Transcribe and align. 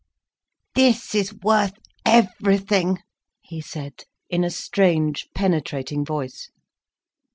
"This 0.73 1.13
is 1.13 1.31
worth 1.31 1.73
everything," 2.07 2.97
he 3.43 3.61
said, 3.61 4.05
in 4.31 4.43
a 4.43 4.49
strange, 4.49 5.27
penetrating 5.35 6.03
voice. 6.03 6.49